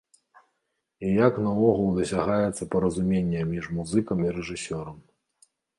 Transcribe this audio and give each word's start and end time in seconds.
І 1.07 1.11
як 1.27 1.37
наогул 1.49 1.91
дасягаецца 1.99 2.69
паразуменне 2.77 3.47
між 3.55 3.65
музыкам 3.79 4.17
і 4.29 4.37
рэжысёрам? 4.41 4.99